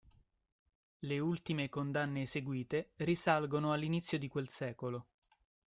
Le 1.03 1.19
ultime 1.19 1.69
condanne 1.69 2.23
eseguite 2.23 2.93
risalgono 2.95 3.71
all'inizio 3.71 4.17
di 4.17 4.27
quel 4.29 4.49
secolo. 4.49 5.05